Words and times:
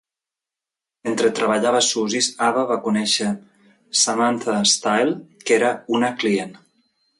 Mentre 1.07 1.29
treballava 1.39 1.81
a 1.81 1.85
Suzy's, 1.87 2.29
Ava 2.47 2.63
va 2.71 2.79
conèixer 2.87 3.29
Samantha 4.05 4.57
Style, 4.75 5.15
que 5.45 5.57
era 5.61 5.73
una 5.99 6.13
client. 6.25 6.61